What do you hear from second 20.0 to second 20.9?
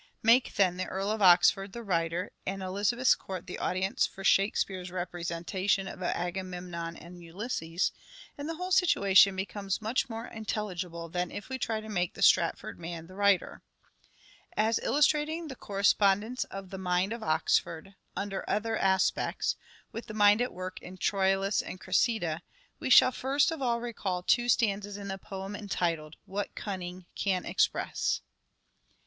the mind at work